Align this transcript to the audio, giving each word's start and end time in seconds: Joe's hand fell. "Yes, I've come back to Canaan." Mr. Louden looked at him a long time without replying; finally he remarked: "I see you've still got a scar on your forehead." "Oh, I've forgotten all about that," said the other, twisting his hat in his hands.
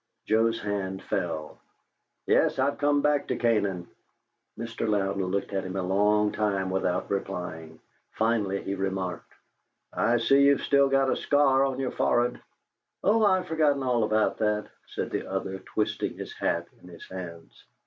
Joe's 0.25 0.59
hand 0.59 1.03
fell. 1.03 1.59
"Yes, 2.25 2.57
I've 2.57 2.79
come 2.79 3.03
back 3.03 3.27
to 3.27 3.35
Canaan." 3.35 3.87
Mr. 4.57 4.89
Louden 4.89 5.27
looked 5.27 5.53
at 5.53 5.63
him 5.63 5.75
a 5.75 5.83
long 5.83 6.31
time 6.31 6.71
without 6.71 7.11
replying; 7.11 7.79
finally 8.13 8.63
he 8.63 8.73
remarked: 8.73 9.31
"I 9.93 10.17
see 10.17 10.41
you've 10.41 10.63
still 10.63 10.89
got 10.89 11.11
a 11.11 11.15
scar 11.15 11.63
on 11.65 11.79
your 11.79 11.91
forehead." 11.91 12.41
"Oh, 13.03 13.23
I've 13.23 13.45
forgotten 13.45 13.83
all 13.83 14.03
about 14.03 14.39
that," 14.39 14.71
said 14.87 15.11
the 15.11 15.27
other, 15.29 15.59
twisting 15.59 16.17
his 16.17 16.33
hat 16.33 16.67
in 16.81 16.87
his 16.87 17.07
hands. 17.07 17.63